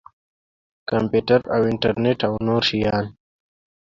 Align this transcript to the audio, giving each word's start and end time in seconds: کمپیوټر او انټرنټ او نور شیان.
کمپیوټر 0.89 1.41
او 1.53 1.61
انټرنټ 1.71 2.19
او 2.27 2.33
نور 2.47 2.61
شیان. 2.69 3.05